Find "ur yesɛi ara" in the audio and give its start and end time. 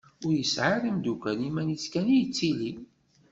0.25-0.87